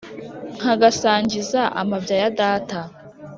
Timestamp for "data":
2.39-2.79